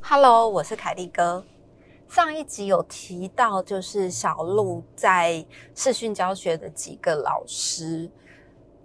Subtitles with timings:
[0.00, 1.44] Hello，我是凯丽哥。
[2.08, 8.10] 上一集有提到，就是小鹿在视讯教学的几个老师。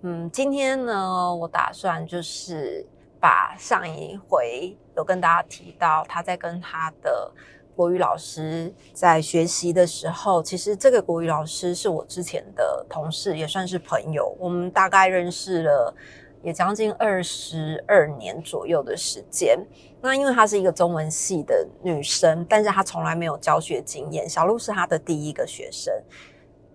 [0.01, 2.85] 嗯，今天呢，我打算就是
[3.19, 7.31] 把上一回有跟大家提到，他在跟他的
[7.79, 14.35] 国语老师在学习的时候，其实这个国语老师是我之前的同事，也算是朋友。
[14.37, 15.95] 我们大概认识了
[16.43, 19.57] 也将近二十二年左右的时间。
[20.01, 25.93] 那因为她是一个中文系的女生，但是她从来没有教学经验，小鹿是她的第一个学生。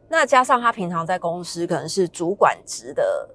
[0.09, 3.29] 那加上她平常在公司可能是主管职的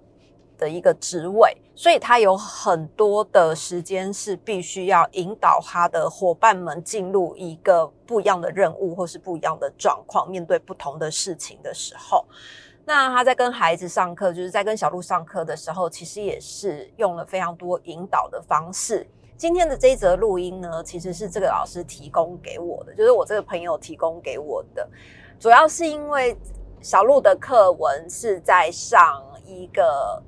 [0.60, 12.24] 的一个职位，所以他有很多的时间是必须要引导他的伙伴们进入一个不一样的任务或是不一样的状况，面对不同的事情的时候，
[12.86, 19.08] 那他在跟孩子上课，就是在跟小鹿上课的时候，其实也是用了非常多引导的方式。
[19.38, 24.88] 今天的这一则录音呢，其实是这个老师提供给我的，就是我这个朋友提供给我的，
[25.40, 26.38] 主要是因为。
[26.82, 30.24] 小鹿的课文是在上一个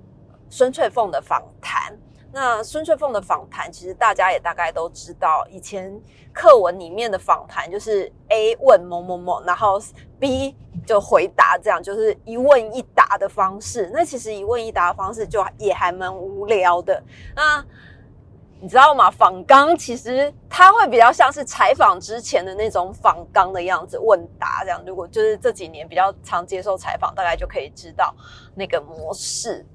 [0.52, 1.98] 孙翠凤的访谈。
[2.34, 6.00] 那孙翠凤的访谈，其实大家也大概都知道，以前
[6.32, 9.82] 课文里面的访谈就是 A 问某某某，然后
[10.20, 13.90] B 就回答，这样就是一问一答的方式。
[13.94, 17.04] 那其实一问一答的方式就也还蛮无聊的。
[17.36, 17.66] 那
[18.62, 19.12] 你知道吗？
[19.12, 24.82] 访纲其实它会比较像是采访之前的那种访纲的样子，问答这样。
[24.86, 28.16] 如果就是这几年比较常接受采访，大概就可以知道
[28.56, 29.66] 那个模式。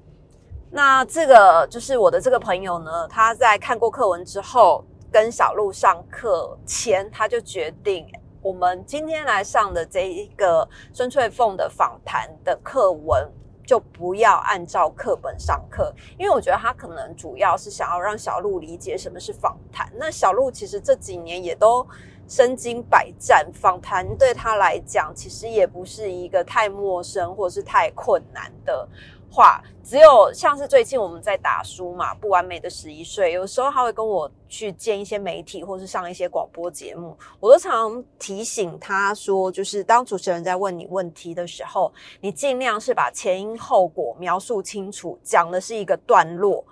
[0.69, 8.05] 那这个就是我的这个朋友呢，他在看过课文之后，跟小鹿上课前，他就决定，
[8.41, 13.29] 我们今天来上的这一个孙翠凤的访谈的课文。
[13.67, 19.91] 就不要按照课本上课，因为我觉得他可能主要是想要让小鹿理解什么是访谈。
[19.97, 21.85] 那小鹿其实这几年也都
[22.29, 28.87] 身经百战，访谈对他来讲其实也不是一个太陌生或是太困难的。
[29.29, 46.65] 话只有像是最近我们在打书嘛，不完美的十一岁，有时候他会跟我去见一些媒体，或是上一些广播节目，我都常提醒他说，就是当主持人在问你问题的时候，你尽量是把前因后果描述清楚，讲的是一个段落。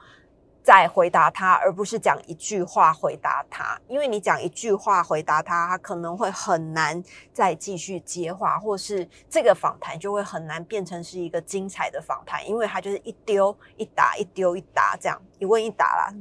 [0.65, 16.13] 再回答他，而不是讲一句话回答他，因为你讲一句话回答他，他可能会很难再继续接话，或是这个访谈就会很难变成是一个精彩的访谈，因为他就是一丢一答，一丢一答这样，一问一答啦，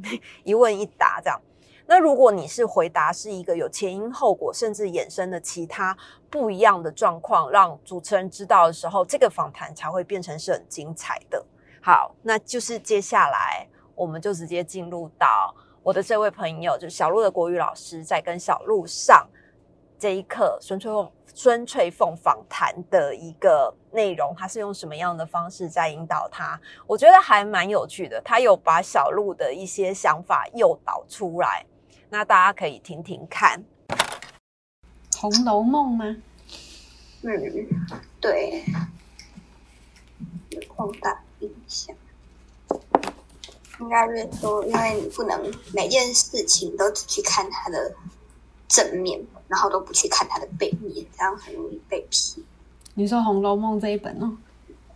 [0.43, 1.41] 一问一答这样。
[1.87, 5.97] 那如果你是回答是一个有前因后果，甚至衍生的其他
[6.29, 11.43] 不一样的状况，让主持人知道的时候，这个访谈才会变成是很精彩的。
[11.81, 13.67] 好，那就是接下来。
[13.95, 19.27] 我们就直接进入到我的这位朋友，就是小鹿的国语老师，在跟小鹿上
[19.99, 26.61] 这一课孙翠凤孙翠凤访谈的一个内容，他是用什么样的方式在引导他？
[26.87, 31.67] 我觉得还蛮有趣的，他有把小鹿的一些想法诱导出来，
[32.09, 33.65] 那大家可以听听看，
[35.21, 36.17] 《红楼梦》吗？
[37.23, 37.31] 嗯，
[38.21, 38.65] 对，
[40.77, 41.97] 放大印象。
[43.81, 47.93] 应该是说，因为你不能每件事情都只去看它的
[48.69, 52.45] 正面，然后都不去看它的背面，这样很容易被批。
[52.95, 54.37] 你说《红楼梦》这一本哦，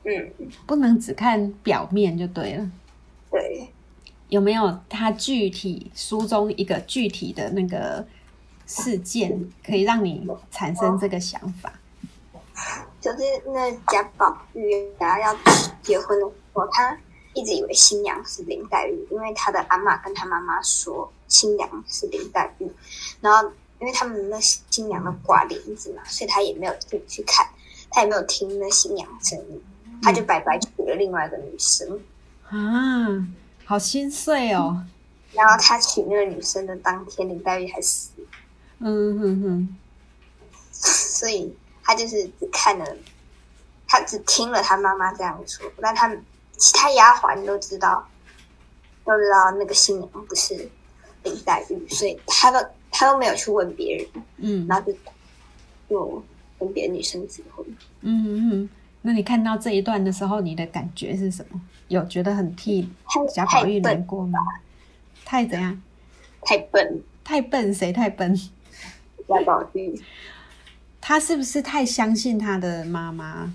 [0.05, 0.33] 嗯，
[0.67, 2.71] 不能只看表面就对了。
[3.31, 3.69] 对，
[4.29, 8.07] 有没有它具体书中一个具体的那个
[8.67, 11.73] 事件，可以让你产生这个想法？
[13.01, 15.37] 就是那贾宝玉啊要
[15.83, 16.97] 结婚的时候，他。
[17.39, 22.69] 一直以为新娘是林黛玉，因为他的阿妈跟他妈妈说新娘是林黛玉，
[23.21, 27.47] 然后因为他们那新娘的挂帘子嘛，所以他也没有进去看，
[27.91, 29.63] 他也没有听那新娘声音，
[30.03, 32.01] 他就白白娶了另外一个女生
[32.49, 33.25] 啊，
[33.65, 34.85] 好心碎哦。
[35.33, 38.11] 然后他娶那个女生的当天，林黛玉还死。
[38.81, 39.77] 嗯哼哼，
[40.73, 42.97] 所以他就是只看了，
[43.87, 46.11] 他只听了他妈妈这样说，但他。
[46.59, 48.07] 其他丫鬟都知道，
[49.05, 50.69] 都知道那个新娘不是
[51.23, 52.59] 林黛玉，所以他都
[52.91, 54.07] 他都没有去问别人，
[54.39, 54.99] 嗯，然后就
[55.89, 56.23] 就
[56.59, 57.65] 跟别的女生结婚。
[58.01, 58.69] 嗯嗯，
[59.03, 61.61] 那你看到这一段的时候，你的感觉是什么？
[61.89, 62.91] 有觉得很替
[63.35, 64.39] 贾宝玉难过吗？
[65.25, 65.81] 太怎样？
[66.43, 67.03] 太笨？
[67.25, 67.73] 太笨？
[67.73, 68.35] 谁太笨？
[69.27, 69.99] 贾宝玉。
[71.01, 73.51] 他是不是太相信他的妈妈？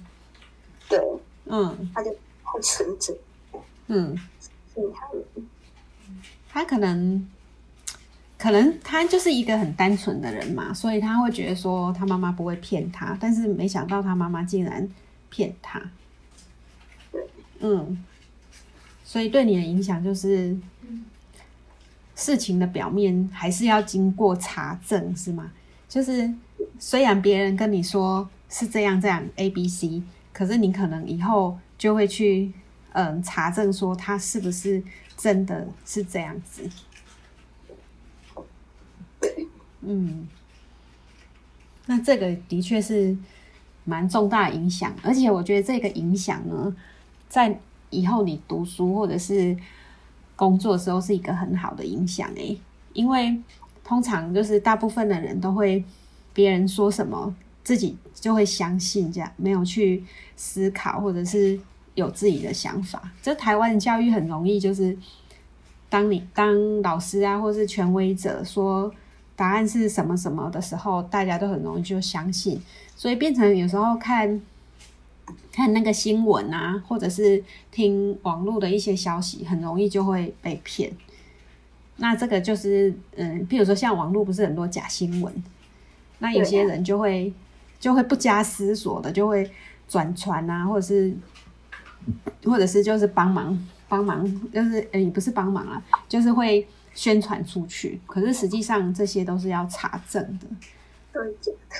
[0.90, 1.00] 对，
[1.46, 2.16] 嗯他就
[2.54, 3.16] 太纯真，
[3.88, 4.16] 嗯，
[4.74, 5.08] 信他。
[6.50, 7.28] 他可能
[8.38, 14.88] 可能他就是一个很单纯的人嘛，所以他会觉得说他妈妈不会骗他，但是没想到他妈妈竟然
[15.32, 15.82] 骗他。
[17.60, 18.04] 嗯，
[19.04, 20.56] 所以对你的影响就是，
[22.16, 25.52] 事情的表面还是要经过查证，是吗？
[25.90, 26.32] 就是
[26.78, 32.50] 虽然别人跟你说是这样这样 A B C，可是你可能以后就会去
[32.94, 34.82] 嗯查证说他是不是
[35.18, 36.64] 真的是这样子。
[39.82, 40.26] 嗯，
[41.86, 43.18] 那这个的确是
[43.84, 46.74] 蛮重大的影响，而且我觉得这个影响呢，
[47.28, 47.60] 在
[47.90, 49.58] 以后你读书或者是
[50.38, 52.58] 工作的时候是一个很好的影响诶，
[52.94, 53.38] 因为
[53.84, 55.84] 通常就是大部分的人都会
[56.34, 60.02] 别人说什么，自己就会相信，这样没有去
[60.38, 61.60] 思考或者是
[61.96, 63.12] 有自己的想法。
[63.22, 64.98] 这台湾的教育很容易就是。
[65.90, 68.92] 当你当老师啊，或是权威者说
[69.36, 72.60] 答案是什么什么的时候，大家都很容易就相信，
[72.96, 74.42] 所以变成有时候看
[75.52, 80.92] 看那个新闻啊，或者是听网络的一些消息，很容易就会被骗。
[81.98, 85.32] 那这个就是，嗯，比如说像网络不是很多假新闻，
[86.18, 87.32] 那有些人就会
[87.80, 89.48] 就会不加思索的就会
[89.88, 91.16] 转传啊，或者是
[92.44, 93.68] 或者是就是帮忙。
[93.90, 95.80] 帮忙就是呃也不是帮忙啊，
[96.10, 98.00] 就是会宣传出去。
[98.08, 100.48] 可是实际上这些都是要查证的。
[101.12, 101.76] 都是假的。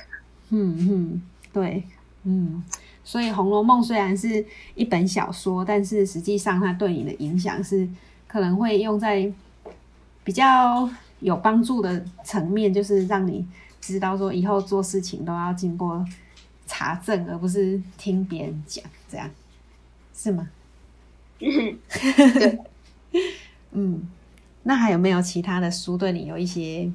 [0.50, 1.22] 嗯嗯，
[1.52, 1.84] 对，
[2.24, 2.64] 嗯。
[3.04, 7.88] 所以《红楼梦》虽然是一本小说，但是实际上它对你的影响是
[8.28, 9.32] 可能会用在
[10.24, 10.88] 比较
[11.20, 13.44] 有帮助的层面，就是让你
[13.82, 16.06] 知道说以后做事情都要经过
[16.68, 19.28] 查证，而不是听别人讲，这样
[20.14, 20.50] 是吗？
[21.40, 21.80] 嗯，
[23.72, 24.08] 嗯，
[24.64, 26.92] 那还有没有其他的书对你有一些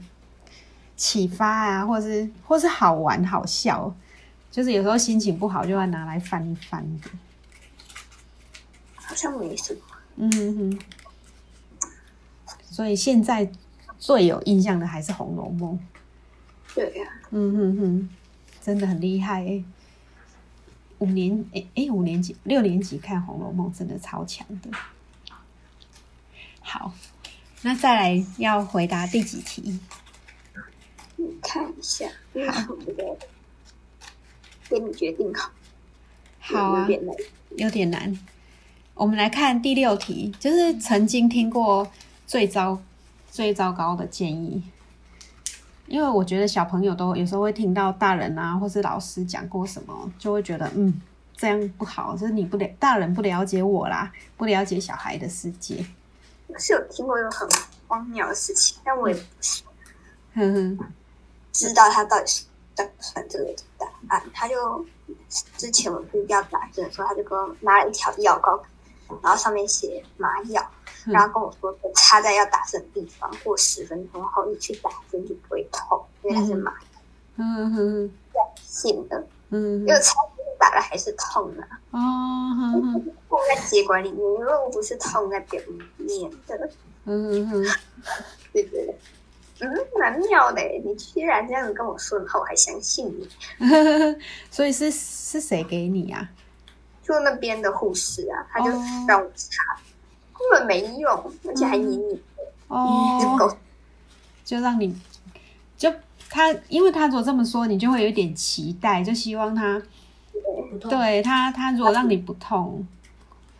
[0.97, 3.95] 启发啊，或是或是好玩好笑？
[4.51, 7.11] 就是有时候心情不好就要拿来翻一翻的。
[8.95, 9.81] 好像没什么。
[10.17, 10.79] 嗯哼哼。
[12.63, 13.51] 所以现在
[13.99, 15.75] 最有印象的还是《红楼梦》。
[16.75, 18.09] 对呀、嗯哼哼，
[18.63, 19.65] 真的很厉害哎、
[20.99, 24.71] 五年哎哎、五年级六年级看《红楼梦》真的超强的。
[26.61, 26.93] 好，
[27.63, 29.79] 那再来要回答第几题？
[31.17, 33.17] 你看一下，因为我觉得
[34.69, 35.51] 给你决定好，
[36.41, 37.17] 好啊有，点难。
[37.57, 38.19] 有点难。
[38.95, 41.91] 我们来看第六题，就是曾经听过
[42.27, 42.81] 最糟、
[43.31, 44.63] 最糟糕的建议。
[45.89, 51.01] 因为我觉得小朋友都有时候会听到大人啊，或是老师讲过什么，就会觉得嗯，
[51.37, 55.85] 这样不好，就是你不了大人不了解我啦，不了解小孩的世界。
[56.47, 57.49] 我是有听过一个很
[57.87, 59.63] 荒谬的事情，但我也不是
[60.35, 60.79] 哼哼，
[61.53, 62.45] 知道他到底是
[62.75, 64.23] 在算这个答案。
[64.33, 64.85] 他就
[65.57, 68.63] 之前我去要打针的时候，他就给我拿了一条药膏，
[69.23, 70.71] 然后上面写麻药，
[71.13, 77.01] 然后跟我说插在要打针的地方，过十分钟后你去打针就不会痛，因为它是麻药。
[77.37, 78.11] 哼哼
[78.63, 81.99] 信的，哼，因为插针打了还是痛的、啊，哦，
[82.57, 85.61] 哼哼痛在血管里面，如果不是痛在表
[85.97, 86.71] 面的，
[87.05, 87.65] 哼哼，
[88.53, 88.99] 对对对？
[89.61, 89.69] 嗯，
[89.99, 90.81] 蛮妙的耶。
[90.85, 93.29] 你居然这样子跟我说，然后我还相信你。
[94.51, 96.29] 所以是是谁给你啊？
[97.03, 99.63] 就那边的护士啊，他就哦让我擦，
[100.39, 102.19] 根本没用，而且还黏你，就
[102.69, 103.57] 哦，
[104.45, 104.95] 就让你
[105.77, 105.93] 就
[106.31, 109.83] 他，因为他如果这么说，你就会有一点期待，就希望他
[110.89, 112.87] 对他，他如果让你不痛，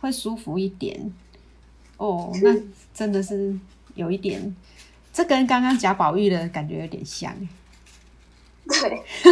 [0.01, 1.11] 会舒服一点。
[1.97, 2.55] 哦，那
[2.93, 3.53] 真的是
[3.95, 4.55] 有一点，
[5.11, 7.35] 这跟刚刚贾宝玉的感觉有点像。
[8.67, 9.03] 对，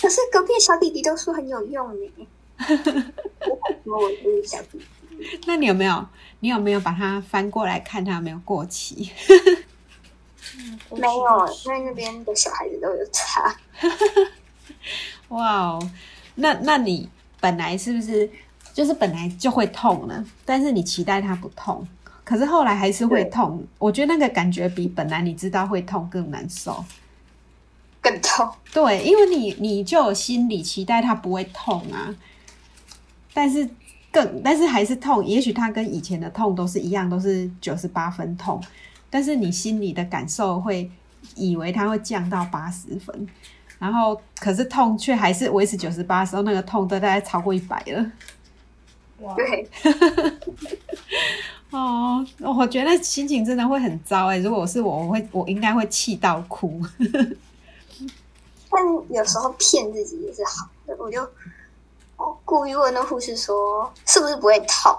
[0.00, 2.26] 可是隔壁小弟弟都说很有用呢。
[2.58, 4.78] 我说我就是小弟
[5.10, 6.06] 弟，那你有没有，
[6.40, 9.10] 你有没有把它翻过来看它有没有过期？
[10.90, 13.54] 没有，因为那边的小孩子都有擦。
[15.28, 15.90] 哇哦，
[16.36, 17.08] 那那你
[17.40, 18.30] 本来是不是
[18.72, 21.86] 就是本来就会痛呢，但是你期待它不痛，
[22.22, 23.66] 可是后来还是会痛。
[23.78, 26.84] 我觉得那个感觉比本来你知道会痛更难受。
[28.00, 32.14] 更痛，对，因为你你就有心理期待它不会痛啊，
[33.34, 33.68] 但是
[34.10, 35.22] 更但是还是痛。
[35.24, 38.62] 也许它跟以前的痛都是一样，都是九十八分痛，
[39.10, 40.90] 但是你心里的感受会
[41.34, 43.28] 以为它会降到八十分，
[43.78, 48.12] 然后可是痛却还是维持九十八的时候，那个痛都大概超过一百了。
[49.20, 49.68] 哇，对，
[51.70, 56.80] 哦，我觉得心情真的会很糟哎、如果是我，我会我应该会气到哭。
[58.68, 61.20] 但有时候骗自己也是好的，我就
[62.24, 64.96] 哦故意问那护士说是不是不会痛，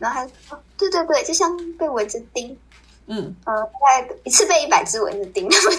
[0.00, 2.56] 然后他就说对对对，就像被蚊子叮，
[3.06, 5.78] 嗯，呃，大概一次被一百只蚊子叮，他们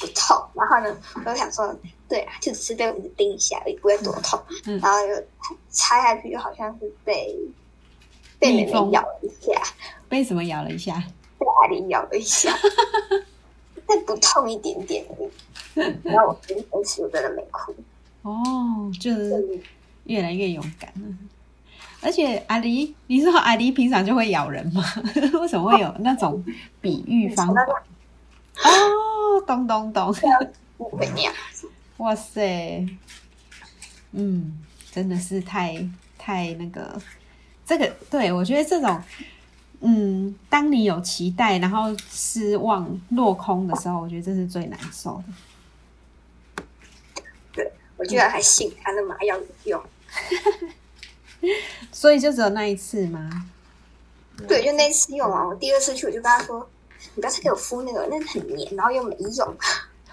[0.00, 0.36] 不痛。
[0.54, 1.74] 然后呢，我就想说，
[2.08, 4.40] 对啊，就只是被蚊子叮一下而已，不会多痛。
[4.66, 4.78] 嗯。
[4.80, 5.22] 然后又
[5.70, 7.36] 插下去，就好像是被
[8.38, 9.60] 被蜜蜂咬了一下，
[10.08, 11.02] 被什么咬了一下？
[11.38, 12.52] 被阿玲咬了一下，
[13.86, 15.30] 但不痛一点点而已。
[16.02, 17.74] 然后我跟分时我真的没哭，
[18.22, 19.60] 哦，就是嗯
[20.06, 21.16] 越来越勇敢了。
[22.02, 24.84] 而且阿狸，你说阿狸平常就会咬人吗？
[25.40, 26.44] 为什么会有那种
[26.80, 27.62] 比喻方法？
[28.64, 30.14] 哦，懂懂懂，
[30.76, 31.34] 不会那样。
[31.96, 32.86] 哇塞，
[34.12, 35.84] 嗯，真的是太
[36.16, 37.00] 太那个，
[37.64, 39.02] 这个对我觉得这种，
[39.80, 46.64] 嗯，当你有期待，然后失望落空的时候，我觉得这是最难受的。
[47.54, 49.82] 对我居然还信他的麻药有用。
[51.92, 53.46] 所以就只有那一次吗？
[54.48, 56.68] 对，就那次用完，我第二次去我就跟他说
[57.14, 59.56] ：“你不要再给我敷那个，那个很黏，然后又没用。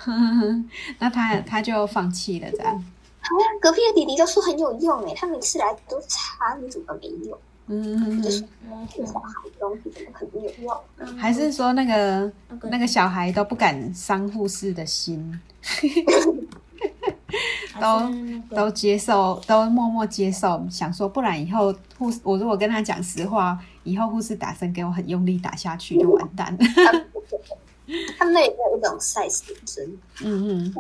[1.00, 2.86] ”那他他就放弃了，这样。
[3.20, 7.38] 好像隔壁的弟弟都说很有用诶，他每次来都擦，你怎么没用？
[7.68, 8.42] 嗯，就是
[8.94, 11.18] 这小孩的东西怎么可能有用？
[11.18, 15.40] 还是说那个那个那个小孩都不敢伤护士的心，
[17.80, 26.60] 都都接受，都默默接受，想说不然以后护士，我如果跟他讲实话，以后护士打针给我很用力打下去就完蛋了。
[28.18, 29.86] 他 们那里有一种 size 的针，
[30.22, 30.74] 嗯嗯，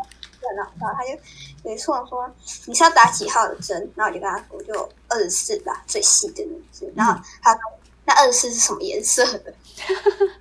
[0.55, 2.29] 然后他就有一次我说
[2.65, 6.91] 你是要打几号的针，然后我就跟他说就二十四吧，最细的那只。
[6.95, 7.61] 然后他说
[8.05, 9.53] 那二十四是什么颜色的？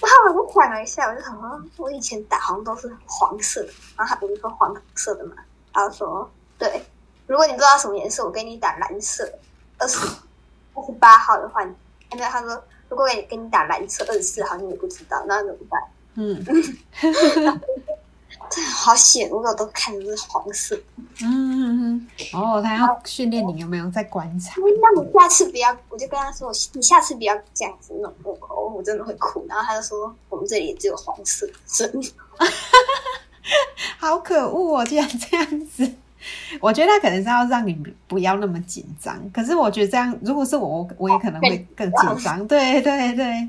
[0.00, 5.32] 然后我就想了一下，我就想说，我以前打好像都是黄色的，然后他不是说黄色的嘛，
[5.78, 6.82] 然后说对，
[7.28, 9.30] 如果你不知道什么颜色，我给你打蓝色，
[9.78, 9.96] 二十
[10.74, 11.72] 二十八号的话，你
[12.16, 15.80] 没有他说如果给你打蓝色二十四号，你也不知道，那怎么办？
[16.16, 16.44] 嗯
[18.50, 20.74] 这好险，如果都看的是黄色。
[21.20, 24.54] 嗯嗯嗯，哦，他要训练你有没有在观察？
[24.80, 29.44] 那你下次不要，我就跟他说，你下次不要这样子弄我口，我真的会哭。
[29.48, 31.92] 然后他就说，我们这里只有黄色针。
[33.98, 35.90] 好可恶哦，竟然这样子。
[36.60, 37.72] 我觉得他可能是要让你
[38.08, 42.44] 不要那么紧张，可是我觉得这样，如果是我，我我也可能会更紧张。
[42.48, 43.48] 对对对，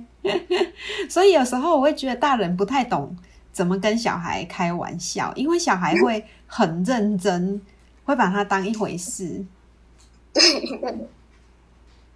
[1.10, 3.16] 所以有时候我会觉得大人不太懂
[3.52, 7.60] 怎么跟小孩开玩笑，因为小孩会很认真，
[8.06, 9.44] 会把它当一回事。
[10.32, 10.44] 对，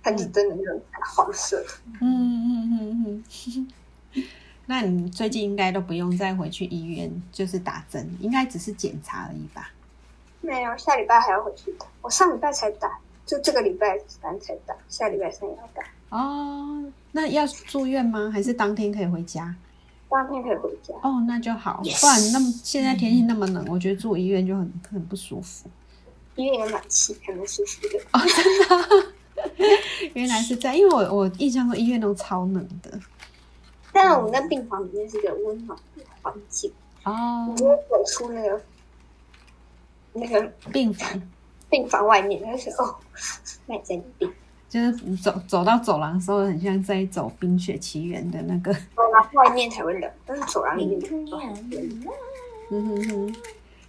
[0.04, 0.82] 他就真的那种
[1.16, 1.68] 黄色的。
[2.00, 3.68] 嗯嗯嗯嗯。
[4.66, 9.72] 那你最近应该都不用再回去医院，就是打针，应该只是检查而已吧？
[10.42, 11.86] 没有，下礼拜还要回去打。
[12.02, 15.84] 我上礼拜才打，就这个礼拜三才打，下礼拜三也要打。
[16.10, 18.30] 哦，那要住院吗？
[18.32, 19.56] 还是当天可以回家？
[20.10, 20.94] 当天可以回家。
[21.02, 25.70] 哦，那就好，不然那么现在天气那么冷，我觉得住医院就很很不舒服。
[26.36, 29.14] 医院有暖气，还蛮舒服的。
[30.14, 33.00] 原来是这样，因为我我印象中医院都超冷的。
[33.94, 36.74] 但是我们在病房里面是一个温暖的环境，
[37.04, 38.62] 哦你，就会走出那个
[40.14, 41.22] 那个病房
[41.70, 42.96] 病房外面，就是哦，
[43.68, 44.34] 那你在你病
[44.68, 48.74] 就是你走走到走廊的时候，很像在走《冰雪奇缘》的那个。
[48.74, 51.80] 走廊外面才会冷，但是走廊里面都很热。
[52.72, 53.36] 嗯哼哼，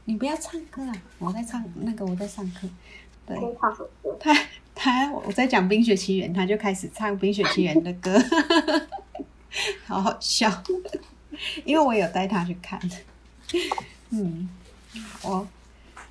[0.05, 0.93] 你不要唱歌啊！
[1.19, 2.69] 我在唱那个，我在上课。
[3.27, 4.15] 对首歌。
[4.21, 4.35] 他
[4.75, 8.13] 他我在讲《冰雪奇缘》，他就开始唱《冰雪奇缘》的歌，
[9.87, 10.63] 好好笑。
[11.65, 12.81] 因为我有带他去看。
[14.11, 14.49] 嗯，
[15.23, 15.47] 我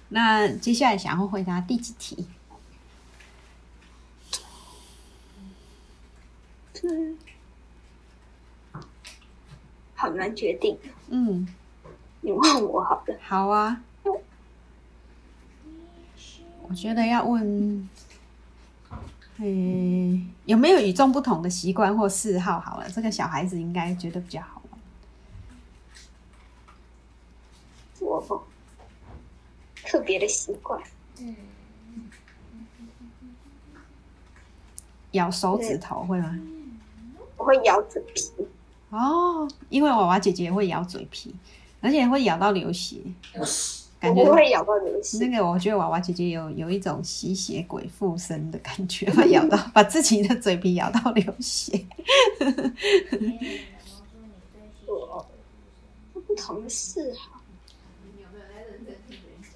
[0.09, 2.27] 那接下来想要回答第几题？
[9.95, 11.47] 好难决定，嗯，
[12.19, 13.15] 你问我好了。
[13.21, 13.81] 好啊。
[16.67, 17.89] 我觉得要问，
[19.39, 22.59] 诶、有没有与众不同的习惯或嗜好？
[22.59, 24.79] 好了，这个小孩子应该觉得比较好玩。
[27.99, 28.45] 我
[29.83, 30.81] 特别的习惯，
[35.11, 36.39] 咬手指头会吗？
[37.37, 38.31] 我会咬嘴皮，
[38.89, 41.33] 哦，因为娃娃姐姐会咬嘴皮，
[41.81, 43.01] 而且会咬到流血，
[44.03, 45.17] 感我觉不会咬到流血。
[45.25, 51.85] 那个我觉得娃娃姐姐有有一种吸血鬼附身的感觉， 会咬到把自己的嘴皮咬到流血。
[54.85, 55.25] 我
[56.13, 57.39] 不同的嗜好，
[58.03, 59.55] 你有没有在认真听人讲？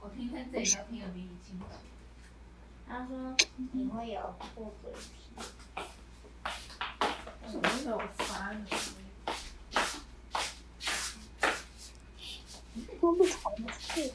[0.00, 1.64] 我听他这里都听得比你清楚。
[2.88, 3.36] 他说
[3.70, 4.20] 你会有
[4.56, 5.80] 破嘴皮，
[7.48, 9.03] 什么时候发你？
[13.04, 14.10] 多不同的嗜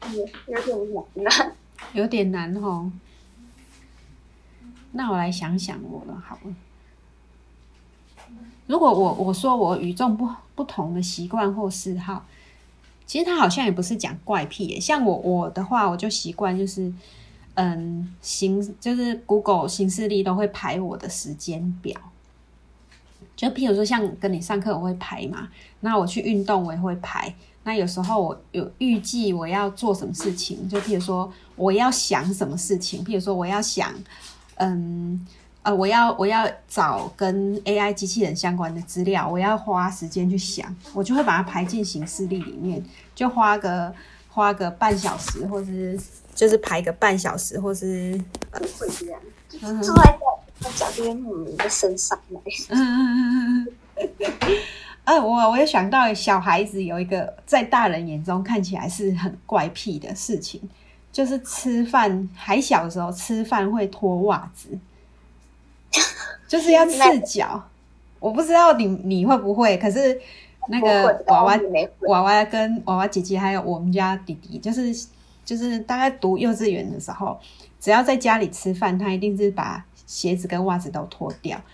[0.00, 1.52] 好，有有点难。
[1.92, 2.90] 有点难哦。
[4.92, 6.54] 那我来想想我的好了。
[8.66, 12.24] 如果我我说我与众不不同的习惯或嗜好，
[13.04, 14.80] 其实他好像也不是讲怪癖耶。
[14.80, 16.90] 像我我的话，我就习惯就是，
[17.52, 22.00] 嗯，行就是 Google 行事历都会排我的时间表。
[23.38, 27.32] 就譬如说，像跟你上课我会排嘛，那我去运动我也会排。
[27.62, 33.94] 那有时候我有预计我要做什么事情，就譬如说我要想什么事情，譬如说我要想，
[34.56, 35.24] 嗯
[35.62, 42.82] 呃，我要我要找跟 AI 机器人相关的资料，我要花时间去想，我就会把它排进行事历里面，
[43.14, 43.94] 就花个
[44.28, 45.96] 花个半小时，或是
[46.34, 48.20] 就是排个半小时，或是
[48.52, 49.20] 会这样，
[49.62, 50.18] 嗯坐在
[50.74, 52.40] 脚就会抹你的身上来。
[52.70, 54.08] 嗯嗯嗯嗯
[55.06, 55.24] 嗯。
[55.24, 60.60] 我我也想到小孩子有一个在大人眼中看起来是很怪癖的事情，
[61.10, 64.68] 就是吃饭还小的时候吃饭会脱袜子，
[66.46, 67.62] 就是要赤脚。
[68.20, 70.20] 我不知道你你会不会，可是
[70.68, 71.58] 那个娃娃
[72.08, 74.94] 娃娃跟娃娃姐姐还有我们家弟弟，就是
[75.44, 77.40] 就是大概读幼稚园的时候，
[77.80, 81.60] 只要在家里吃饭，他一定是把鞋子跟袜子都脱掉。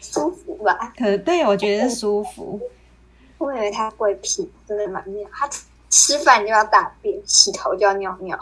[0.00, 0.94] 舒服吧？
[0.96, 2.58] 可对我觉得舒服。
[3.36, 5.28] 我以为他会屁，真的蛮妙。
[5.30, 5.48] 他
[5.90, 8.36] 吃饭就要大便，洗头就要尿尿，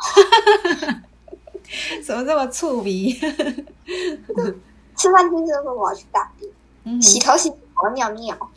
[2.06, 3.12] 怎么这么触鼻？
[4.96, 6.50] 吃饭听说我要去大便，
[6.84, 8.50] 嗯洗头洗我要尿尿。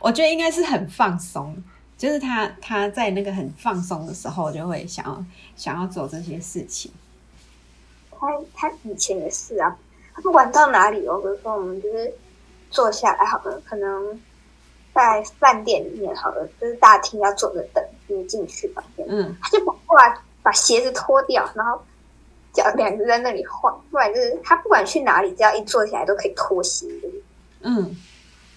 [0.00, 1.56] 我觉得应该是很放松，
[2.00, 5.22] 就是他他在那个很放松的时候，就会想要
[5.54, 6.90] 想要做这些事情。
[8.10, 9.76] 他他以前也是啊，
[10.14, 12.10] 他不管到哪里哦，比如说我们就是
[12.70, 14.18] 坐下来好了，可能
[14.94, 21.82] 在饭店里面好了，就是大厅要坐着等你进去房间，嗯，他就跑过来把鞋子脱掉，然后
[22.54, 27.08] 脚两只在那里晃，不然就是他不管去哪里，只要一坐起来都可以脱鞋的。
[27.60, 27.94] 嗯，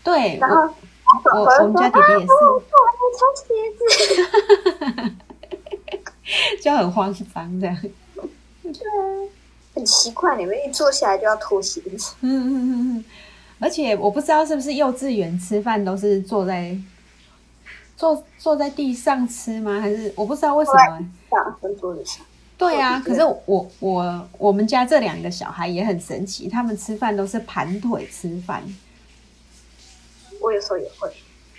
[0.02, 0.74] 对然后
[1.06, 2.28] 我我我们家弟弟也是，
[3.36, 3.44] 鞋
[3.78, 3.80] 子，
[6.62, 7.78] 就很慌张这样。
[9.76, 12.14] 很奇怪，你们一坐下来就要脱鞋子。
[12.22, 13.06] 嗯嗯嗯嗯，
[13.60, 16.76] 而且我不知道是不是幼稚园吃饭都是坐在
[17.98, 19.80] 坐坐在地上吃吗？
[19.80, 20.78] 还是我不知道为什么？
[21.30, 22.26] 上分桌子上，
[22.58, 28.64] 对啊，可是我我我们家这两个小孩也很神奇，他们吃饭都是盘腿吃饭。
[30.44, 31.10] 我有时候也会。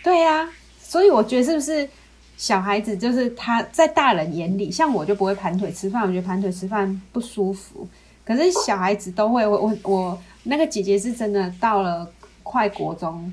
[0.02, 1.88] 对呀、所以我觉得是不是
[2.36, 7.88] 小孩子就是他在大人眼里，像我就不会盘腿吃饭，我觉得盘腿吃饭不舒服。
[8.24, 12.10] 可是小孩子都会，我我我那个姐姐是真的到了
[12.42, 13.32] 快国中，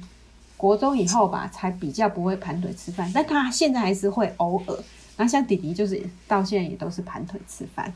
[0.56, 4.76] 国中以后吧，才比较不会盘腿吃饭，但她现在还是会偶尔。
[5.18, 7.94] 然后像弟弟就是到现在也都是盘腿吃饭。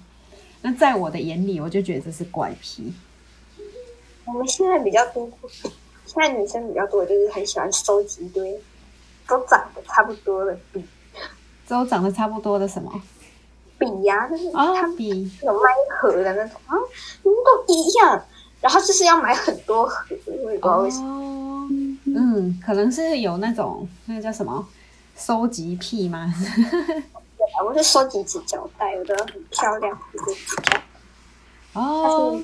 [0.61, 2.93] 那在我的眼里，我就觉得这是怪癖。
[4.25, 5.29] 我们现在比较多，
[6.05, 8.59] 现在女生比较多，就是很喜欢收集一堆
[9.27, 10.83] 都长得差不多的笔
[11.67, 13.01] 都长得差不多的什么？
[13.77, 16.77] 笔呀、就是哦他，们笔有麦盒的那种啊，
[17.23, 18.25] 你们都一样，
[18.61, 21.13] 然后就是要买很多盒，我也不知道为什么。
[21.13, 21.67] 哦，
[22.05, 24.65] 嗯，可能是有那种那个叫什么
[25.17, 26.33] 收集癖吗？
[27.37, 30.79] 对我是收集纸胶带，我的很漂亮，一个纸胶。
[31.73, 32.39] 哦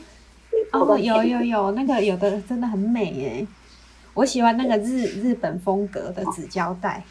[0.72, 3.48] 哦，有有有，那个有的真的很美耶。
[4.14, 7.04] 我喜欢那个日日本风格的纸胶带。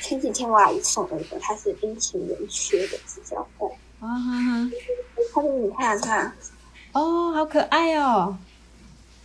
[0.00, 3.66] 前几天我阿姨送了一个，它是冰淇淋靴的纸胶带，
[4.00, 4.70] 啊哈哈，
[5.32, 6.32] 它是你看看，
[6.92, 8.36] 哦，好可爱哦，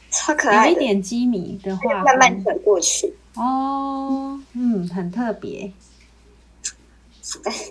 [0.09, 2.03] 超可爱的，有一点机米的话。
[2.03, 5.71] 慢慢转过去，哦，嗯，很特别。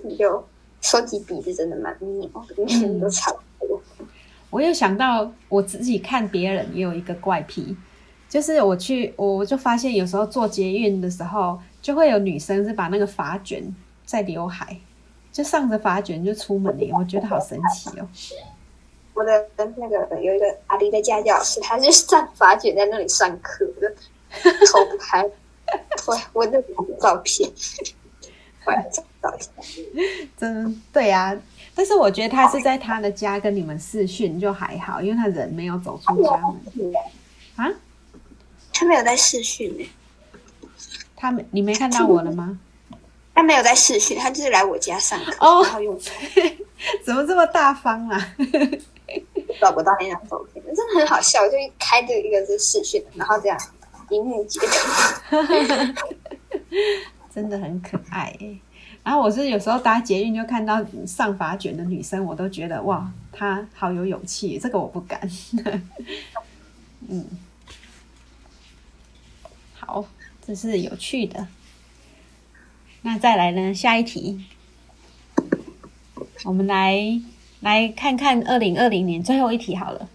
[0.05, 0.47] 你就
[0.81, 3.48] 收集笔是真的蛮妙的，每人都差不多。
[4.51, 7.77] 我又想到我自己看别人也有一个怪癖，
[8.29, 14.77] 就是我去我就发现有时候做捷运的时候，就会有女生是把那个发卷在刘海，
[15.31, 18.09] 就上着发卷就出门了，我觉得好神奇哦。
[19.15, 23.89] 我的那个有一个阿迪的家教老师，他就上发卷在那里上课，我就
[24.67, 25.23] 偷 拍，
[26.07, 26.63] 我我那个
[27.01, 27.51] 照片，
[28.65, 28.89] 我来
[29.21, 29.51] 找一下。
[30.37, 31.37] 真对啊，
[31.79, 36.93] 但是我觉得他是在他的家跟你们视讯就还好，因为他人没有走出家门
[37.55, 37.73] 啊。
[38.73, 39.89] 他没有在视讯呢，
[41.15, 42.59] 他没你没看到我了吗？
[43.33, 45.97] 他没有在视讯，他就是来我家上课，哦然后用
[47.07, 48.35] 怎么这么大方啊？
[49.61, 51.47] 找不到那张照片，真的很好笑。
[51.49, 53.57] 就一开这一个是视讯，然后这样
[54.11, 55.33] 荧幕截图，
[57.33, 58.59] 真的很可爱耶。
[59.03, 65.21] 然后我是有时候搭捷运就看到上发卷的女生，我都觉得哇，她好有勇气，这个我不敢。
[67.09, 67.25] 嗯，
[69.73, 70.05] 好，
[70.47, 71.47] 这是有趣的。
[73.03, 73.73] 那再来呢？
[73.73, 74.45] 下一题，
[76.45, 77.21] 我们来
[77.61, 80.11] 来看看二零二零年最后一题好了。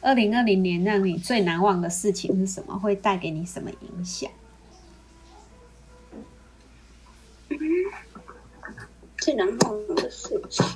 [0.00, 2.76] 二零二零年让你最难忘的事情是什么？
[2.76, 4.28] 会带给你什么影响？
[9.22, 10.66] 最难忘的事情。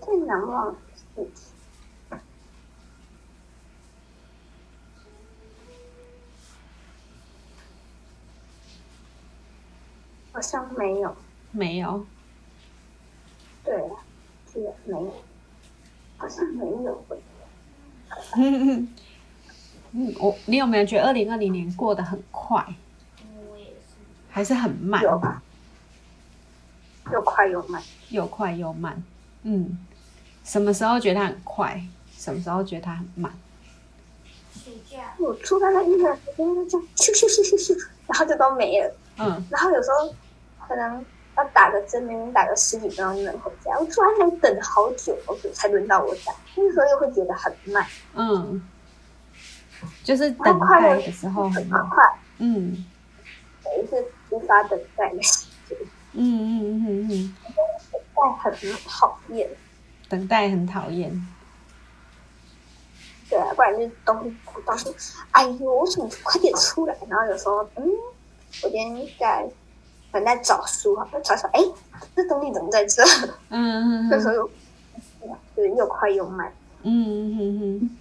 [0.00, 2.18] 最难忘的事情，
[10.32, 11.14] 好像没有。
[11.52, 12.04] 没有，
[13.62, 13.94] 对啊，
[14.52, 15.14] 是没有，
[16.16, 17.06] 好像没有。
[19.92, 22.64] 嗯，我你有没有觉得二零二零年过得很快，
[23.50, 23.70] 我也是。
[24.30, 25.02] 还是很慢？
[25.02, 25.42] 有吧？
[27.12, 27.82] 又快又慢。
[28.10, 29.02] 又快又慢。
[29.42, 29.78] 嗯，
[30.44, 31.82] 什么时候觉得它很快？
[32.16, 33.32] 什么时候觉得它很慢？
[35.18, 38.94] 我出发那一个时间就这样咻咻咻咻咻，然后就都没了。
[39.18, 40.14] 嗯，然后有时候
[40.66, 41.04] 可能
[41.36, 48.62] 要打个针，明明打个十几分钟就能回家，我突然能等好久好久才轮到我打，那个时候又会觉得很慢，嗯，
[50.04, 51.80] 就是等待的时候很快，
[52.38, 52.84] 嗯
[53.64, 55.78] 等于是无法等待的时间，
[56.12, 57.36] 嗯嗯嗯嗯嗯，
[58.14, 58.52] 但很
[58.86, 59.48] 讨厌。
[60.08, 61.26] 等待很讨厌。
[63.30, 64.94] 对啊，不然就是东西东西，
[65.30, 66.94] 哎呦，我怎么快点出来？
[67.08, 67.84] 然后有时候，嗯，
[68.62, 69.48] 我今天在
[70.12, 71.60] 可能在找书哈，找找，哎，
[72.14, 73.02] 这东西怎么在这？
[73.48, 74.50] 嗯嗯嗯 这时候又
[75.56, 76.52] 就是又快又慢。
[76.82, 77.98] 嗯嗯嗯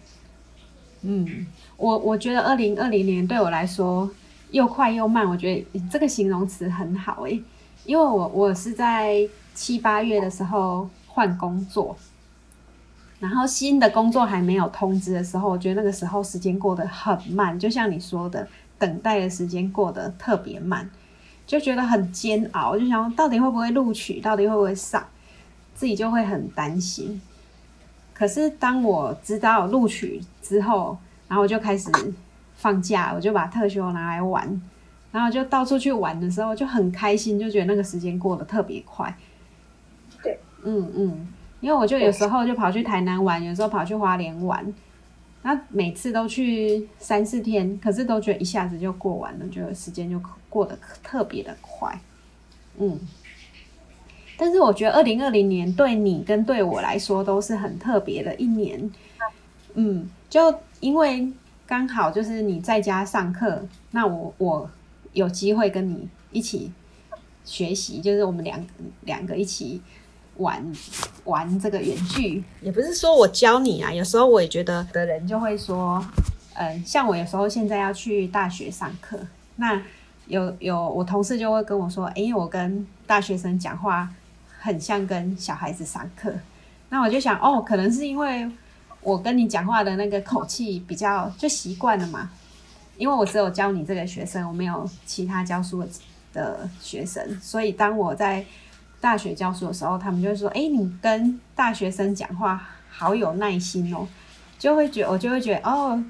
[1.04, 1.48] 嗯，
[1.82, 4.08] 我我觉得二零二零年对我来说
[4.52, 7.41] 又快又慢，我觉得这个形容词很好诶，
[7.86, 11.98] 因为我我是在七八月的时候换工作，
[13.20, 20.88] 然后新的工作还没有通知的时候，我觉得那个时候时间过得很慢，就像你说的，等待的时间过得特别慢，
[21.48, 25.04] 就觉得很煎熬，就想到底会不会录取，到底会不会上，
[25.74, 27.20] 自己就会很担心。
[28.13, 30.96] 可是当我知道录取之后，
[31.32, 31.89] 然后我就开始
[32.56, 34.62] 放假，我就把特休拿来玩，
[35.13, 39.15] 然后就到处去玩的时候就很开心，就觉得那个时间过得特别快。
[40.22, 41.28] 对，嗯嗯，
[41.62, 44.74] 因为我就有时候就跑去台南玩，有时候跑去花莲玩，
[45.44, 51.98] 那每次都去三四天，可是都觉得一下子就过完了，就时间就过得特别的快。
[52.78, 53.00] 嗯。
[54.38, 58.91] 但是我觉得二零二零年对你跟对我来说都是很特别的一年，
[59.76, 61.32] 嗯，就因为
[61.67, 64.67] 刚好就是你在家上课，那我我
[65.13, 66.72] 有机会跟你一起
[67.46, 68.65] 学习，就是我们两
[69.02, 69.80] 两个一起
[70.38, 70.65] 玩
[71.26, 76.04] 玩这个远距，也不是说我教你啊，有时候我也觉得的人就会说，
[76.56, 79.20] 嗯，像我有时候现在要去大学上课，
[79.58, 79.80] 那
[80.26, 84.10] 有有我同事就会跟我说，哎、我跟大学生讲话。
[84.63, 86.32] 很像跟小孩子上课，
[86.89, 88.48] 那我就想，哦，可能是因为
[89.02, 92.30] 我跟你讲话的那个口气比较就习惯了嘛，
[92.98, 95.84] 因为我只有教你这个学生，我没有其他教书
[96.34, 98.46] 的学生，所以当我在
[99.00, 104.08] 大学教书的时候，他们就会说，哎，你跟大学生讲话好有耐心哦，
[104.58, 106.04] 就会觉我就会觉得，哦，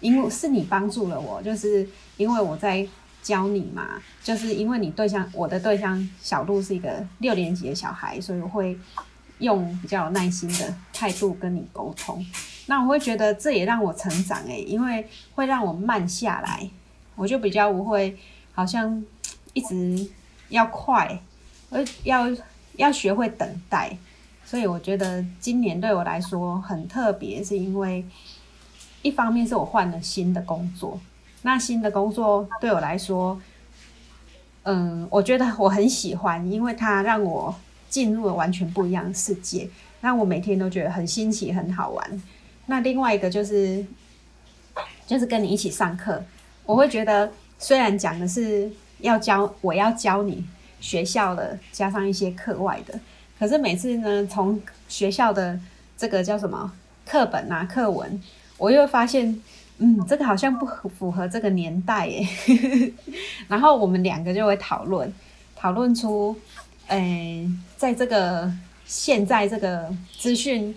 [0.00, 2.86] 因为是你帮助了我，就是因为我在。
[3.22, 8.78] 教你嘛，就是因为你对象，我的对象小鹿是一个六年级的小孩，所以我会
[9.38, 12.24] 用比较有耐心的态度跟你沟通。
[12.66, 16.68] 那我会觉得这也让我成长诶、因为会让我慢下来，
[17.14, 18.16] 我就比较不会
[18.52, 19.04] 好像
[19.52, 20.08] 一直
[20.48, 21.20] 要快，
[21.70, 22.26] 而要
[22.76, 23.96] 要学会等待。
[24.44, 28.04] 所以我觉得今年对我来说很特别，是因为
[29.02, 31.00] 一方面是我换了新的工作。
[31.42, 33.40] 那新的工作对我来说，
[34.64, 37.54] 嗯，我觉得我很喜欢，因为它让我
[37.96, 39.66] 进入了完全不一样的世界，
[40.02, 42.22] 那我每天都觉得很新奇、很好玩。
[42.66, 43.82] 那另外一个就是，
[45.06, 46.22] 就是跟你一起上课，
[46.66, 50.44] 我会觉得虽然讲的是要教，我要教你
[50.78, 53.00] 学校的，加上一些课外的，
[53.38, 55.58] 可是每次呢，从学校的
[55.96, 56.70] 这个叫什么
[57.06, 58.20] 课本啊、课文，
[58.58, 59.40] 我又发现，
[59.78, 62.28] 嗯，这个好像不符合这个年代耶。
[63.48, 65.10] 然后我们两个就会讨论，
[65.54, 66.36] 讨论出，
[66.88, 68.52] 诶、在这个
[68.84, 70.74] 现在这个资讯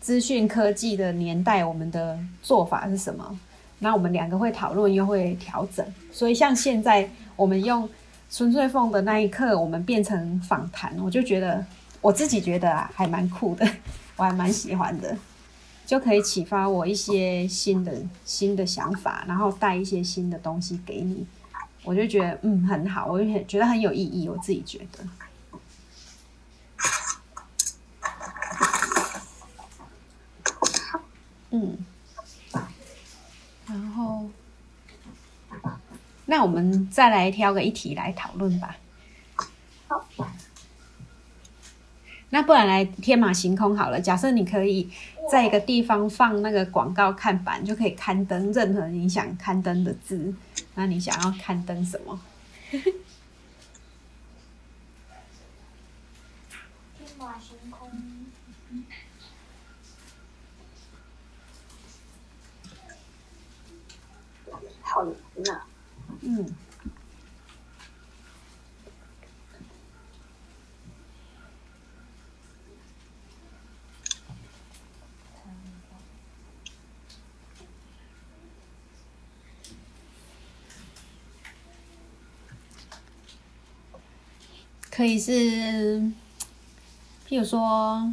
[0.00, 3.38] 资讯科技的年代，我们的做法是什么？
[3.78, 5.86] 那我们两个会讨论，又会调整。
[6.10, 7.88] 所以像现在我们用
[8.28, 11.64] 孙翠凤的那一刻，我们变成访谈，我就觉得
[12.00, 13.66] 我自己觉得啊，还蛮酷的，
[14.16, 15.16] 我还蛮喜欢的，
[15.86, 17.92] 就可以启发我一些新的
[18.24, 21.26] 新的想法，然后带一些新的东西给你。
[21.82, 25.04] 我就觉得嗯很好，我就觉得很有意义，我自己觉得。
[31.50, 31.76] 嗯，
[33.66, 34.30] 然后，
[36.26, 38.76] 那我们再来挑个一题来讨论吧。
[39.88, 40.06] 好，
[42.28, 44.00] 那不然来天马行空好了。
[44.00, 44.88] 假设你可以
[45.28, 50.32] 在一个地方放那个广告看板，就可以刊登任何你想刊登的字。
[50.76, 52.20] 那你想要刊登什么？
[52.70, 52.84] 天
[57.18, 57.90] 马行空，
[64.92, 65.60] 好难呐、
[66.22, 66.54] 嗯，
[84.90, 85.30] 可以是，
[87.28, 88.12] 譬如说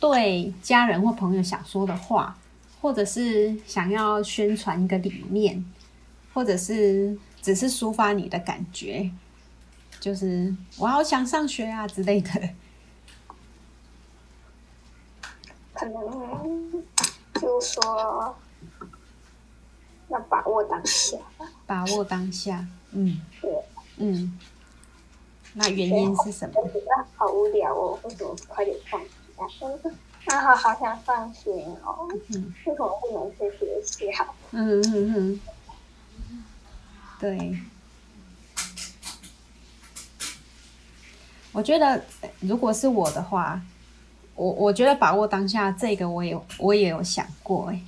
[0.00, 2.38] 对家人或朋友想说的话，
[2.80, 5.64] 或者是想要宣传一个理念，
[6.32, 9.10] 或者是只是抒发你的感觉，
[10.00, 12.30] 就是我好想上学啊之类的。
[15.74, 16.84] 可能
[17.40, 18.36] 就是说
[20.08, 21.16] 要把握当下。
[21.66, 23.50] 把握当下，嗯对，
[23.98, 24.38] 嗯。
[25.54, 26.60] 那原因是什么？
[26.60, 26.86] 我觉得
[27.16, 29.00] 好无聊哦，为什么快点放
[30.28, 30.36] 假？
[30.36, 31.50] 啊，好好想放学
[31.84, 34.26] 哦，嗯为什么不能去学校？
[34.50, 35.40] 嗯嗯嗯，
[37.18, 37.58] 对。
[41.52, 42.04] 我觉得，
[42.40, 43.60] 如果是我的话，
[44.36, 47.80] 我我觉得把握当下这个，我也我也有想过，哎，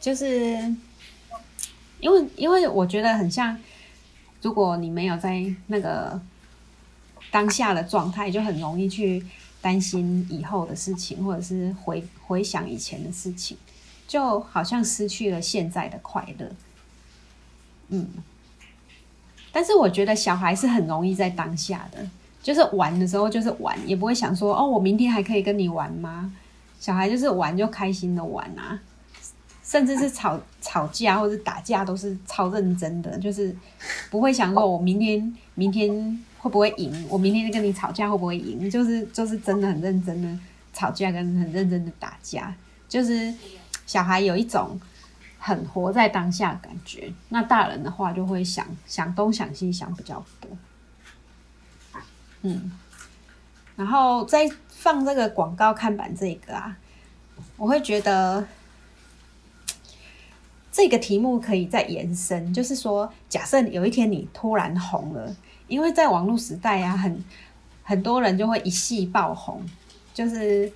[0.00, 0.26] 就是
[2.00, 3.56] 因为因为我觉得很像，
[4.40, 6.20] 如果你没有在那个
[7.30, 9.24] 当下的状态，就很容易去
[9.62, 13.56] 担心以后的事情，或者是回回想以前的事情，
[14.06, 16.50] 就好像失去了现在的快乐。
[17.88, 18.08] 嗯，
[19.52, 22.10] 但是我觉得小孩是很容易在当下的，
[22.42, 26.34] 就是玩的时候就是玩，也不会想说哦，我明天还可以跟你玩吗？
[26.80, 28.80] 小孩就是玩就开心的玩啊，
[29.62, 33.54] 甚至是吵吵架或者打架都是超认真的，就是
[34.10, 40.38] 不会想说我明天明天会不会赢，我明天跟你吵架会不会赢，就是就是真的很认真的
[40.72, 42.52] 吵架跟很认真的打架，
[42.88, 43.32] 就是
[43.86, 44.80] 小孩有一种
[45.38, 50.50] 很活在当下的感觉，那大人的话就会想想东想西想比较多，
[52.42, 52.72] 嗯，
[53.76, 56.76] 然后再放这个广告看板这个啊，
[57.56, 58.44] 我会觉得
[60.72, 65.36] 这个题目可以再延伸，就是说，假设有一天你突然红了，
[65.72, 67.24] 因为在网络时代啊，很
[67.82, 69.62] 很多人就会一夕爆红。
[70.12, 70.70] 就是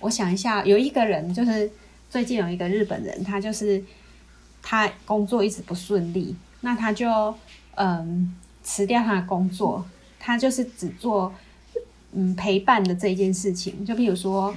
[0.00, 1.70] 我想一下，有一个人，就是
[2.10, 3.82] 最近有一个日本人，他就是
[4.62, 7.34] 他工作一直不顺利，那他就
[7.76, 9.84] 嗯辞掉他的工作，
[10.20, 11.32] 他就是只做
[12.12, 14.54] 嗯陪伴的这一件事情，就譬如说。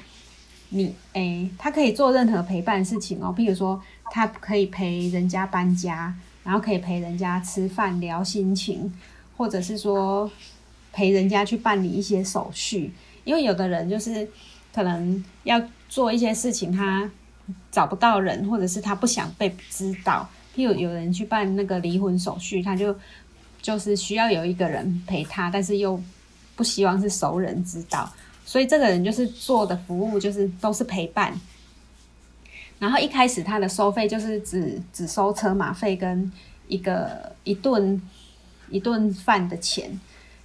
[0.74, 8.90] 你诶，他可以做任何陪伴的事情哦，譬如说，他可以陪人家搬家，然后可以陪人家吃饭聊心情，
[9.42, 10.30] 或者是说
[10.94, 12.94] 陪人家去办理一些手续。
[13.24, 14.28] 因为有的人就是
[14.72, 17.10] 可能要做一些事情，他
[17.72, 20.30] 找不到人，或者是他不想被知道。
[20.56, 22.96] 譬如有人去办那个离婚手续，他就
[23.64, 26.00] 就是需要有一个人陪他，但是又
[26.56, 28.08] 不希望是熟人知道。
[28.46, 31.34] 所以这个人就是做的服务就是都是陪伴，
[32.78, 36.32] 然后一开始他的收费就是只只收车马费跟
[36.68, 38.00] 一个一顿
[38.72, 40.00] 一顿饭的钱。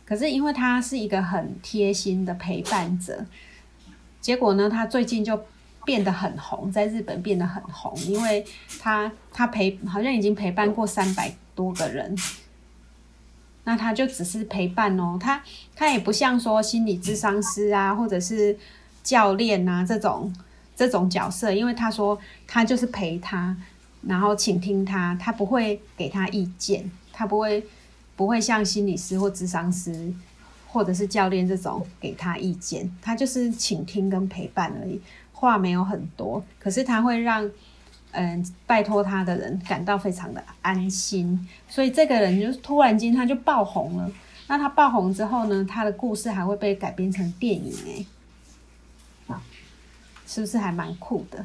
[0.04, 3.24] 可是因为他是一个很贴心的陪伴者，
[4.20, 5.44] 结果呢，他最近就
[5.84, 8.44] 变得很红，在日本变得很红，因为
[8.78, 12.16] 他他陪好像已经陪伴过三百多个人。
[13.64, 15.42] 那他就只是陪伴哦，他
[15.74, 18.56] 他也不像说心理咨商师啊，或者是
[19.02, 20.32] 教练啊这种
[20.76, 23.56] 这种角色，因为他说他就是陪他，
[24.02, 27.66] 然后倾听他，他不会给他意见，他不会
[28.16, 30.12] 不会像心理师或智商师
[30.66, 35.00] 或者是教练这种给他意见，他就是倾听跟陪伴而已，
[35.32, 37.48] 话没有很多，可是他会让。
[38.12, 44.10] 嗯，拜托他的人感到非常的安心，所以这个人就突然间他就爆红了。
[44.46, 48.06] 那他爆红之后呢，他的故事还会被改编成电影
[49.28, 49.36] 哎，
[50.26, 51.44] 是不是还蛮酷的？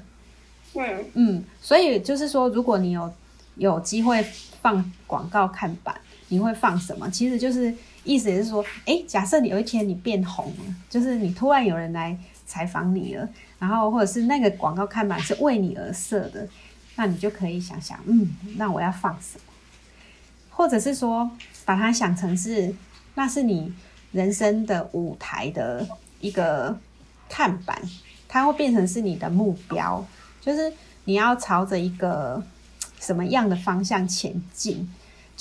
[0.75, 3.13] 嗯嗯，所以就是说，如果你有
[3.55, 4.25] 有机会
[4.61, 5.99] 放广告看板，
[6.31, 7.09] 你会放什么？
[7.09, 7.73] 其实就是
[8.05, 12.17] 意思也是说，哎，假设你有一天你变红了，就是你突然有人来
[12.47, 13.27] 采访你了，
[13.59, 16.47] 然后或者是那个广告看板是为你而设的。
[16.95, 19.43] 那你就可以想想，嗯，那我要放什么？
[20.49, 21.29] 或者是说，
[21.65, 22.73] 把它想成是，
[23.15, 23.73] 那是你
[24.11, 25.85] 人生的舞台的
[26.19, 26.77] 一个
[27.27, 27.81] 看板，
[28.27, 30.05] 它会变成是你的目标，
[30.39, 30.71] 就是
[31.05, 32.41] 你要朝着一个
[32.99, 34.87] 什么样的方向前进？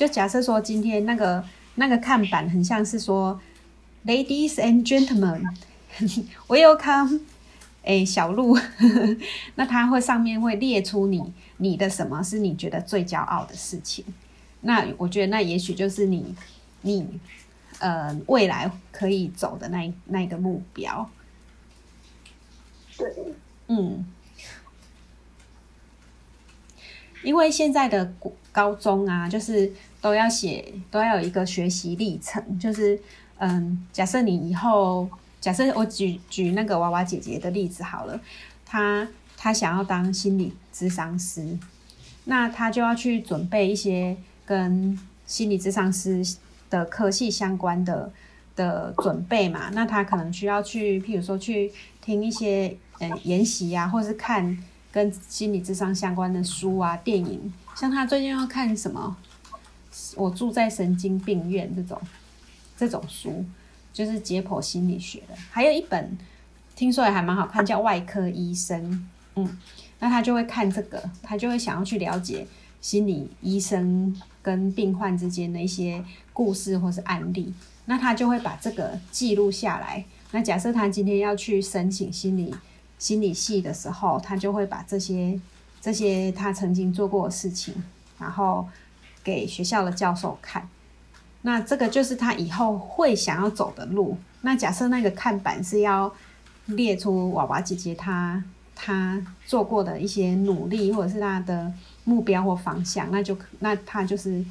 [0.01, 3.39] 就假设说，今天那个那个看板很像是说
[4.07, 7.21] ，Ladies and gentlemen，Welcome。
[7.85, 8.59] 哎，小鹿，
[9.57, 14.03] 那它会上面会列出你你的什么是你觉得最骄傲的事情？
[14.63, 16.35] 那我觉得那也许就是你
[16.81, 17.21] 你
[17.79, 21.11] 呃未来可以走的那那个目标。
[22.97, 23.07] 对，
[23.69, 24.07] 嗯，
[27.23, 28.15] 因为现在的
[28.53, 33.01] 高中啊，就是都要写都要有一个学习历程，就是
[33.39, 35.09] 嗯，假设你以后。
[35.41, 38.21] 假设我举举那个娃娃姐姐的例子好了，
[38.67, 39.09] 她
[39.39, 41.59] 她想要当心理咨商师，
[42.25, 46.23] 那她就要去准备一些跟心理咨商师
[46.69, 48.13] 的科系相关的
[48.55, 49.71] 的准备嘛。
[49.73, 57.51] 那她可能需要去，譬如说去听一些嗯研习啊，或是看跟心理咨商相关的书啊、电影。
[57.75, 59.17] 像她最近要看什么？
[60.17, 62.01] 我住在神经病院这种
[62.77, 63.45] 这种书。
[63.93, 66.17] 就是解剖心理学的，还有一本
[66.77, 68.81] 听说也还蛮好看，叫《外科医生》。
[69.35, 69.59] 嗯，
[69.99, 72.47] 那他就会看这个，他就会想要去了解
[72.81, 77.53] 心理医生跟病患之间的一些故事或是案例。
[77.87, 80.05] 那他就会把这个记录下来。
[80.31, 82.55] 那假设他今天要去申请心理
[82.97, 85.39] 心理系的时候，他就会把这些
[85.81, 87.75] 这些他曾经做过的事情，
[88.21, 88.69] 然后
[89.23, 90.69] 给学校的教授看。
[91.43, 94.19] 那这个就是他以后会想要走的路。
[94.43, 96.13] 那假设那个看板是要
[96.67, 98.43] 列出娃娃姐姐她
[98.75, 101.73] 她做过的一些努力，或者是她的
[102.05, 104.45] 目标或方向，那就那他就是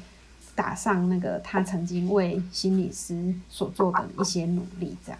[0.54, 5.18] 打上那个他曾经为心理师所做的一些努力，这样。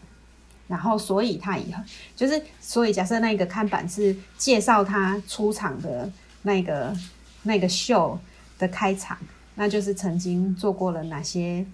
[0.66, 1.82] 然后，所以他以后
[2.14, 6.10] 就是，所以假设那个看板是介绍他出场的
[6.42, 6.96] 那个
[7.42, 8.18] 那个秀
[8.58, 9.18] 的开场。
[9.60, 11.66] 那就是曾经做过了哪些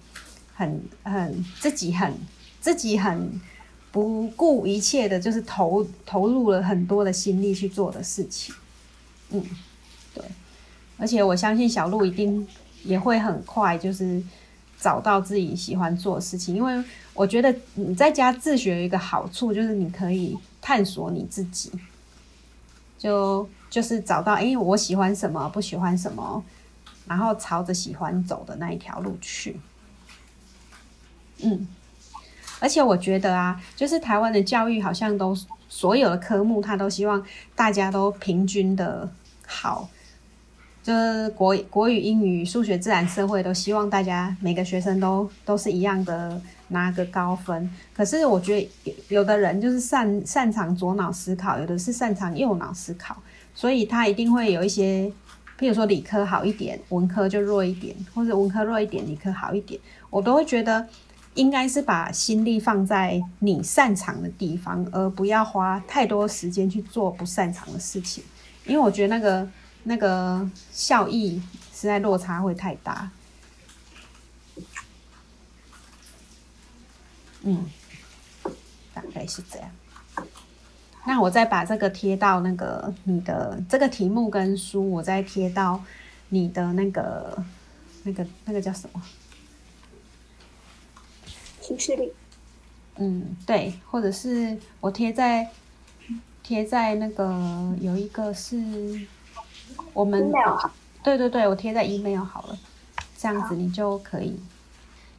[0.53, 2.13] 很很自己很
[2.59, 3.39] 自己很
[3.93, 8.53] 不顾一切的，就是投投入了很多的心力去做的事情。
[9.29, 9.41] 嗯，
[10.13, 10.21] 对。
[10.97, 12.45] 而且我相信小鹿一定
[12.83, 14.21] 也会很快，就是
[14.77, 16.53] 找到自己喜欢做的事情。
[16.53, 21.71] 因为我觉得你在家自学有一个好处，就是你可以探索你自己，
[22.99, 26.43] 就就是找到哎，我喜欢什么，不喜欢什么。
[27.07, 29.57] 然后朝着喜欢走的那一条路去，
[31.41, 31.65] 嗯，
[32.59, 35.33] 而且我觉得啊，就是台湾的教育好像都
[35.69, 39.09] 所有的科目，他都希望大家都平均的
[39.47, 39.89] 好，
[40.83, 47.73] 就是国国语、英语、数学、自然、社会都希望大家每个学生都都是一样的拿个高分。
[47.95, 53.15] 可是我觉得有有的人就是擅擅长左脑思考，有的是擅长右脑思考，
[53.55, 55.09] 所以他一定会有一些。
[55.57, 59.79] 譬如说理科好一点，文科就弱一点，或者文科弱一点，理科好一点，
[60.09, 60.87] 我都会觉得
[61.33, 68.23] 应该是把心力放在你擅长的地方，而不要花太多时间去做不擅长的事情，
[68.65, 69.49] 因为我觉得那个
[69.83, 71.41] 那个效益
[71.73, 73.09] 实在落差会太大。
[77.41, 77.65] 嗯，
[78.93, 79.69] 大概是这样。
[81.07, 85.81] 那我再把这个贴到那个你的这个题目跟书，我再贴到
[86.27, 87.41] 你的那个
[88.03, 89.01] 那个那个叫什么？
[91.61, 92.11] 情绪力。
[92.97, 95.47] 嗯，对，或者是我贴在
[96.43, 98.57] 贴在那个有一个是
[99.93, 100.29] 我们
[101.01, 102.57] 对对对，我贴在 email 好了，
[103.17, 104.37] 这样子你就可以。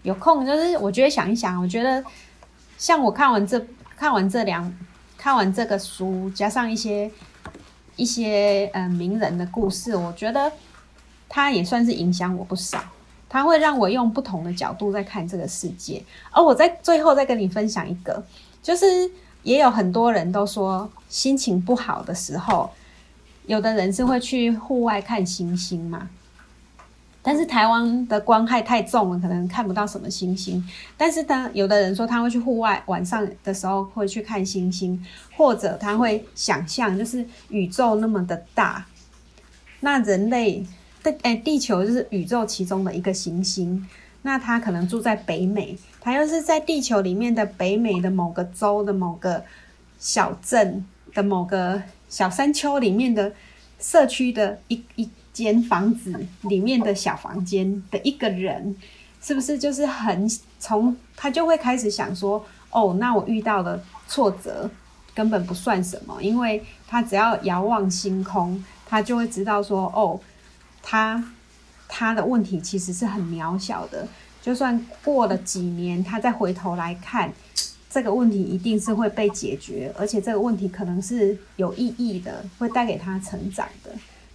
[0.03, 2.05] 有空，就是我觉得想一想，我觉得
[2.77, 3.67] 像我看完这
[3.97, 4.71] 看完这两
[5.19, 7.11] 看完这个书，加上一些
[7.97, 10.51] 一些呃名人的故事，我觉得
[11.29, 12.83] 它也算是影响我不少。
[13.31, 18.25] 它会让我用不同的角度在看这个世界，而我在最后再跟你分享一个，
[18.63, 18.87] 就是
[19.43, 22.71] 也有很多人都说心情不好的时候，
[23.45, 26.09] 有的人是会去户外看星星嘛。
[27.29, 30.67] 但是台湾的光害太重了，可能看不到什么星星。
[30.97, 35.05] 但是呢，有的人说他会去户外，晚上的时候会去看星星，
[35.37, 38.87] 或者他会想象，就是宇宙那么的大，
[39.81, 40.65] 那人类
[41.03, 43.87] 的哎，地球就是宇宙其中的一个行星。
[44.23, 49.45] 那他可能住在北美，他又是在地球里面的北美的某个州的某个
[49.99, 53.31] 小镇的某个小山丘里面的
[53.79, 58.75] 社区的一一间房子里面的小房间的一个人，
[59.23, 64.71] 是不是就是很从他就会开始想说，哦，那我遇到的挫折
[65.15, 70.21] 根本不算什么，因为他只要遥望星空，他就会知道说，哦，
[70.83, 71.23] 他
[71.89, 74.07] 他的问题其实是很渺小的，
[74.43, 77.33] 就算过了几年，他再回头来看。
[77.91, 83.91] 这个问题一定是会被解决，而且这个问题可能是有意义的，会带给他成长的。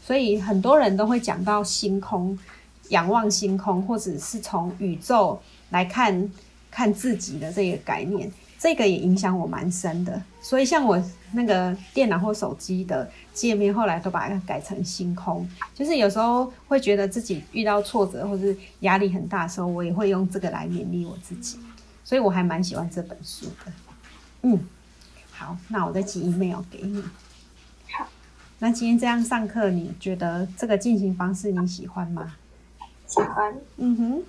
[0.06, 2.38] 所以很多人都会讲到星空，
[2.90, 6.30] 仰望星空，或者是从宇宙来看
[6.70, 8.30] 看自己的这个概念，
[8.60, 10.22] 这个也影响我蛮深的。
[10.42, 11.02] 所以像我
[11.32, 21.58] 那个电脑或手机的界面，后来都把它改成星空，就是有时候会觉得自己遇到挫折或是压力很大的时候，我也会用这个来勉励我自己。
[22.04, 23.72] 所以我还蛮喜欢这本书的。
[24.42, 24.60] 嗯，
[25.32, 27.02] 好，那我再寄 email 给你。
[28.60, 32.36] 好，那今天这样上课，你觉得这个进行方式你喜欢吗？
[33.08, 33.54] 喜欢。
[33.78, 34.24] 嗯哼，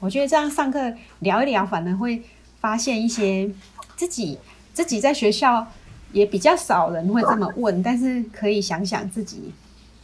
[0.00, 2.22] 我觉得这样上课聊一聊，反而会
[2.60, 3.50] 发现一些
[3.96, 4.38] 自己
[4.72, 5.66] 自己在学校
[6.12, 9.52] 也比较少人会这么问，但是可以想想自己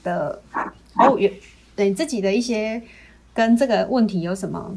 [0.03, 0.41] 的
[0.95, 1.31] 哦，有
[1.77, 2.83] 对自己的一些
[3.35, 4.77] 跟这个问题有什么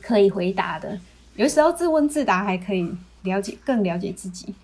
[0.00, 0.98] 可以回答的。
[1.36, 2.90] 有时候自问自答还可以
[3.22, 4.54] 了解更了解自己，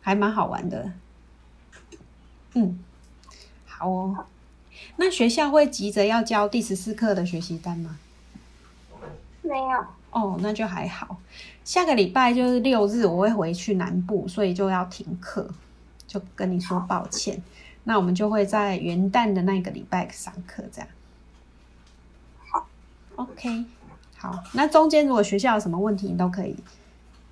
[0.00, 0.92] 还蛮好玩的。
[2.54, 2.78] 嗯，
[3.66, 4.26] 好哦。
[4.96, 7.98] 那学校会急着要交第十四课的学习单吗？
[9.42, 9.84] 没有。
[10.10, 11.18] 哦，那就还好。
[11.64, 15.48] 下个礼拜就是六日，我会回去南部，所以就要停课，
[16.06, 17.42] 就跟你说抱歉。
[17.84, 20.88] 那我们就会在元旦的那个礼拜上课，这样。
[22.48, 22.66] 好
[23.16, 23.64] ，OK。
[24.16, 26.56] 好，那中间如果学校有什么问题，你都可以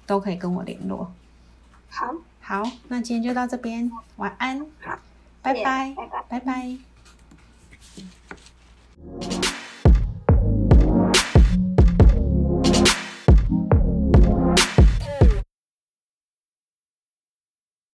[0.06, 1.12] 都可以跟我联络。
[1.90, 4.64] 好，好，那今天就到这边，晚安，
[5.54, 5.94] 拜拜。
[6.28, 6.78] 拜拜。